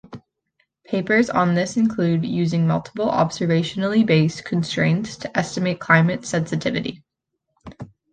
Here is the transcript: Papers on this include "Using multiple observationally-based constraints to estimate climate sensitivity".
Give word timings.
Papers 0.83 1.29
on 1.29 1.53
this 1.53 1.77
include 1.77 2.25
"Using 2.25 2.65
multiple 2.65 3.05
observationally-based 3.07 4.43
constraints 4.43 5.15
to 5.17 5.37
estimate 5.37 5.79
climate 5.79 6.25
sensitivity". 6.25 7.03